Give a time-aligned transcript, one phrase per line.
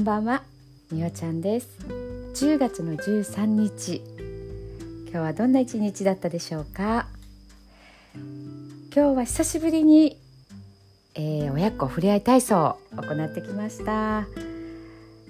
[0.00, 0.42] んばんは。
[0.90, 1.68] みおちゃんです。
[2.34, 4.02] 10月の13日。
[5.04, 7.06] 今日はどんな一日だったでしょうか？
[8.94, 10.18] 今日は久しぶりに、
[11.14, 14.26] えー、親子ふれあい体操を行ってきました。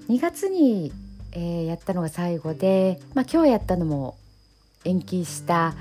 [0.07, 0.93] 2月に、
[1.33, 4.15] えー、やったのが最後で、まあ、今日やったのも
[4.85, 5.73] 延期した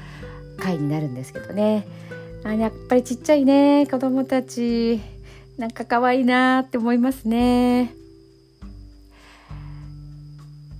[0.59, 1.86] 回になるんですけどね。
[2.43, 5.01] あやっぱりちっちゃいね子供たち。
[5.59, 7.99] なんか可愛いなって思いますね。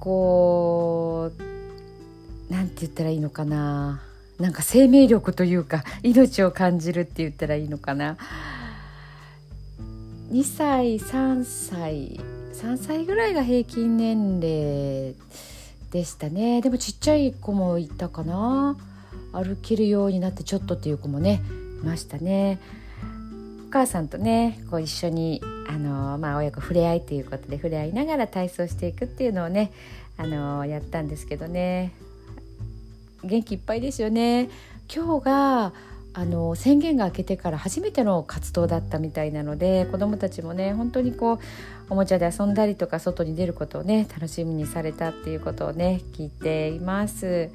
[0.01, 4.03] こうなんて言ったらいいのかな。
[4.39, 8.17] なんか生命力というか命を感じるって言ったらいいのかな。
[10.33, 12.19] 2歳3歳
[12.55, 15.15] 3歳ぐらいが平均年齢
[15.91, 16.63] でしたね。
[16.63, 18.77] でもちっちゃい子もいたかな。
[19.33, 21.43] 歩けるようになってちょっとっていう子もね
[21.83, 22.59] いましたね。
[23.69, 29.71] お母さんとねこう一緒にあの、まあ、親子触れ合いということで触れ合いながら体操していくっていうのをね
[30.17, 31.93] あのやったんですけどね。
[33.23, 34.49] 元気いっぱいですよね。
[34.93, 35.73] 今日が
[36.13, 41.39] あの宣言が明けてから初めての活動だったみたいなので子どもたちもね本当にこう
[41.89, 47.51] おもちゃで遊んだりとか外に出ることをね楽しみにされたっていうことをね聞いています。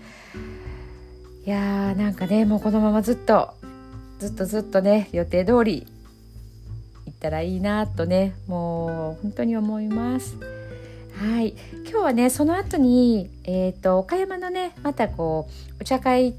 [1.45, 3.53] いやーなんかねもうこのままずっと
[4.19, 5.85] ずっとずっとね予定通り
[7.25, 10.37] たらいいなとねもう本当に思います。
[11.15, 11.55] はい
[11.89, 16.33] 今日はねその後に、えーと、岡山のねまたこうお茶会っ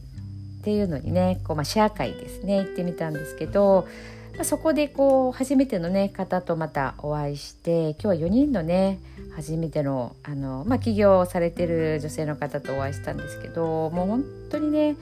[0.62, 3.89] ていうのにねこう、まあ、シェア会ですね行ってみたんですけど、
[4.34, 9.01] まあ、そこでこう初めての、ね、方とまたお会いして今日は4人のね
[9.34, 14.97] 初めてのあの、まあ、起業されてる女性の方とお会いしたんですけどもう本当にね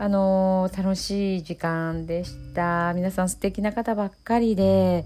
[0.00, 2.94] あの楽しい時間でした。
[2.94, 5.04] 皆さん素敵な方ばっかりで。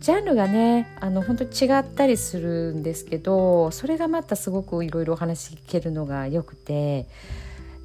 [0.00, 7.06] ジャンルがねあの本当違ったりするんですけどそれがまたすごくいろいろお話聞けるのがよくて。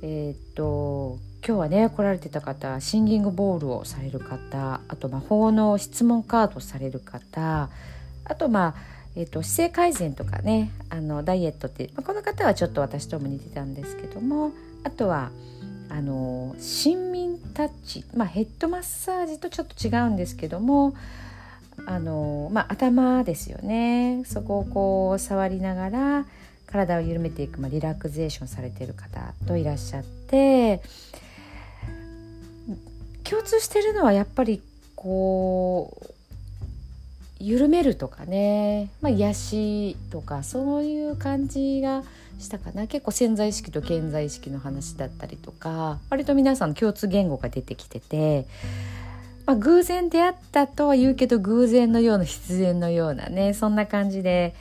[0.04, 7.70] えー、っと今日はね来られてた方シンギングボールをされる方あと魔法の質問カードされる方
[8.26, 8.76] あとまあ
[9.16, 15.32] えーと、姿勢改善とかねあのダイエットって、まあ、この方はちょっと私とも似てたんですけどもあとは
[15.94, 20.96] あの親民タッチ、まあ、ヘッドマッサージとちょっと違うんですけども
[21.86, 24.24] あの、まあ、頭ですよね。
[24.26, 26.26] そこをこう触りながら
[26.66, 30.82] 体を緩めていく、まあ、リラクゼーションされている方といらっしゃって
[33.30, 34.62] 共通してるのはやっぱり
[34.96, 36.11] こう
[37.42, 42.04] 緩めるとかね、まあ、癒しとかそういう感じが
[42.40, 42.88] したかな。
[42.88, 48.46] 結構潜在意識と現在意識の話だったりとか割と皆さん共通言語が出てきてて、
[49.46, 54.56] まあ、偶然出会ったとは言うけど偶然のような必然のようなねそんな感じで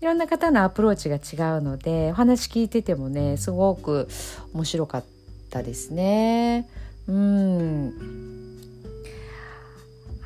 [0.00, 4.08] いろんな方のアプローチが違うのでお話聞いててもねすごく
[4.52, 5.04] 面白かっ
[5.50, 6.68] たですね。
[7.08, 8.35] うん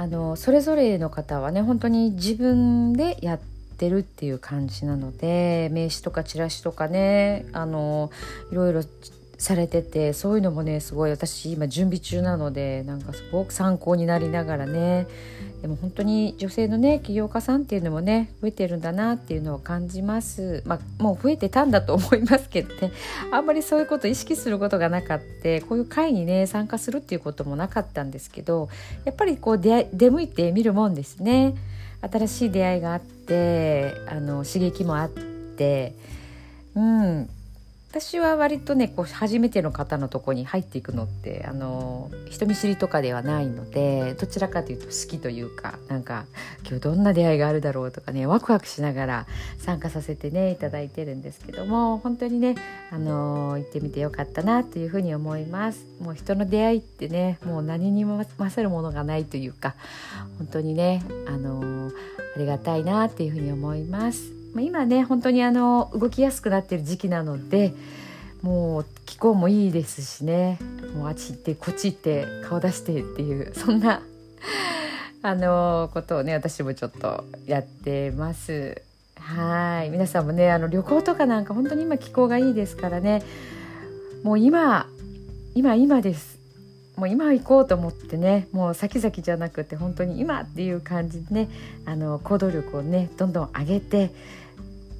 [0.00, 3.40] あのそれぞれの方はね本当に自分でやっ
[3.76, 8.10] てるっていう感じなので名刺とかチラシとかねあの
[8.50, 8.80] いろいろ
[9.40, 15.06] されててそういうのもねすごい私今準備中なのでなんかすごく参考になりながらね。
[15.62, 20.62] でも本当に女性のね起業家さんっていうのもね増えてるんだなっていうのを感じます。
[20.66, 22.92] まあもう増えてたんだと思いますけどね。
[23.32, 28.68] あんまりそういうこと意識することがなかったこういう会にね参加するっていうこともなかったんですけど
[29.06, 31.54] やっぱりこう出出向いてみるもんですね。
[32.02, 35.94] 新しい出会いがあってあの刺激もあって
[36.74, 37.30] うん。
[37.90, 46.24] 私は割とねこう初めての方のとこに入っていくのってあの人見知りとかではないのでどちらかというと好きというかなんか
[46.62, 49.26] 今日どんな出会いがあるだろうとかねワクワクしながら
[49.58, 52.54] 参加させてねいただいてるんですけども本当にね
[52.92, 55.84] あの行ってみてよかったなというふうに思います。
[56.00, 59.74] もう人の出会いってねもう何にも勝るものがないというか
[60.38, 61.90] 本当にねあの
[62.36, 64.39] ありがたいなっていうふうに思います。
[64.54, 67.72] まあ、今ね本当にあの動きやすくなってる時期なので
[68.42, 70.58] もう気候もいいですしね。
[70.94, 74.02] もうあっち行ってこっち行って顔出してっていうそんな
[75.22, 78.82] あのことをね私もちょっとやってます。
[79.16, 79.90] はい。
[79.90, 83.22] 皆さんもねあの旅行とかなんか本当に今気候がいいですからね。
[84.22, 84.86] もう今
[85.54, 86.39] 今今です。
[87.00, 91.48] もう今行こうと思ってねもう先々じゃなくて本当に今っていう感じでね
[91.86, 94.10] あの行動力をねどんどん上げて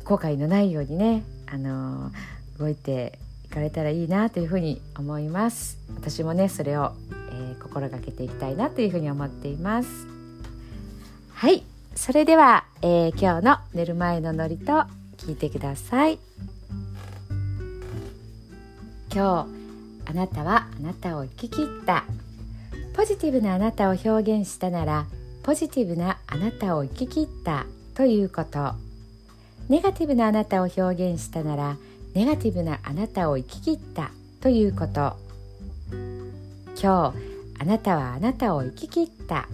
[0.04, 2.10] 後悔のないようにねあの
[2.58, 5.78] 動いていかれたらいいなというふうに思います。
[5.94, 6.92] 私もねそれを、
[7.32, 10.06] えー、心がけていきたいなというふうに思っています。
[11.34, 11.62] はい。
[11.94, 14.72] それでは、えー、今日の寝る前の祝詞と
[15.18, 16.18] 聞いてください。
[19.12, 19.59] 今日
[20.06, 22.04] あなたはあなたを生き切った。
[22.94, 25.06] ポジティブなあなたを表現したなら
[25.42, 27.66] ポジティブなあなたを生き切った。
[27.94, 28.74] ということ。
[29.68, 30.82] ネガティブなあなたを表
[31.12, 31.76] 現したなら
[32.14, 34.10] ネガティブなあなたを生き切った。
[34.40, 35.16] ということ。
[36.80, 37.14] 今日
[37.58, 39.48] あなたはあなたを生き切った。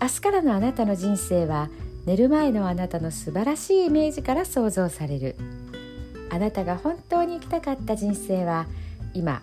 [0.00, 1.70] 明日からのあなたの人生は
[2.06, 5.34] 寝る前のあなたの素晴らしいイメージから想像される。
[6.30, 8.66] あなたが本当に生きたかった人生は
[9.14, 9.42] 今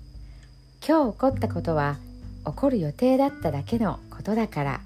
[0.85, 1.97] 今日起こったことは
[2.43, 4.81] 起こる予定だっただけのことだから。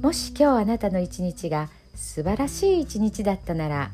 [0.00, 3.90] もし今日あなたの一日が素晴らしい一日だったなら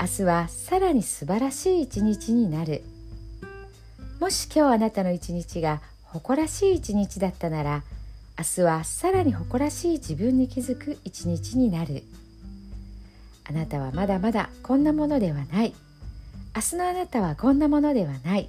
[0.00, 2.84] 明日はさらに素晴らしい一日になる。
[4.20, 7.82] もし今日あなたの一日が誇らしい一日だったなら
[8.38, 12.04] 明日はさらに誇らしい自分に気づく一日になる。
[13.42, 15.74] あなたはまだまだこんなものではない。
[16.54, 18.48] 明日のあなたはこんなものではない。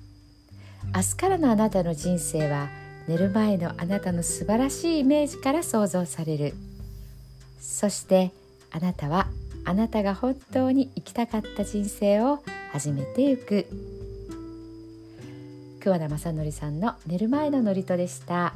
[0.93, 2.69] 明日からのあなたの人生は
[3.07, 6.53] 寝る前のあなたの素晴らしいイメージから想像される。
[7.59, 8.31] そして
[8.71, 9.27] あなたは
[9.63, 12.43] あなたが本当に生きたかった人生を
[12.73, 13.67] 始めてゆく。
[15.79, 18.53] 桑田正則さんの「寝る前の祝詞」でした。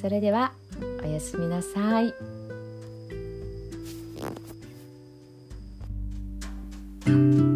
[0.00, 0.52] それでは
[1.04, 2.14] おやすみなさい。
[7.04, 7.51] thank you